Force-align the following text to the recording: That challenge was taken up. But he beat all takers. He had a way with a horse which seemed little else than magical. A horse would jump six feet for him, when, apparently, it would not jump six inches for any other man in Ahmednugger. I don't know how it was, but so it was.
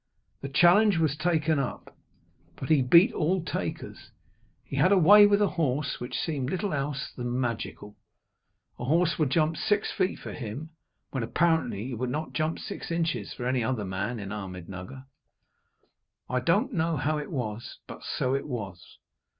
That 0.41 0.55
challenge 0.55 0.97
was 0.97 1.15
taken 1.15 1.59
up. 1.59 1.95
But 2.55 2.69
he 2.69 2.81
beat 2.81 3.13
all 3.13 3.43
takers. 3.43 4.09
He 4.63 4.77
had 4.77 4.91
a 4.91 4.97
way 4.97 5.27
with 5.27 5.43
a 5.43 5.49
horse 5.61 5.99
which 5.99 6.17
seemed 6.17 6.49
little 6.49 6.73
else 6.73 7.11
than 7.15 7.39
magical. 7.39 7.95
A 8.79 8.85
horse 8.85 9.19
would 9.19 9.29
jump 9.29 9.57
six 9.57 9.91
feet 9.91 10.17
for 10.17 10.33
him, 10.33 10.71
when, 11.11 11.21
apparently, 11.21 11.91
it 11.91 11.99
would 11.99 12.09
not 12.09 12.33
jump 12.33 12.57
six 12.57 12.89
inches 12.89 13.31
for 13.33 13.45
any 13.45 13.63
other 13.63 13.85
man 13.85 14.17
in 14.19 14.29
Ahmednugger. 14.29 15.05
I 16.27 16.39
don't 16.39 16.73
know 16.73 16.97
how 16.97 17.19
it 17.19 17.29
was, 17.29 17.77
but 17.85 18.01
so 18.03 18.33
it 18.33 18.47
was. 18.47 18.97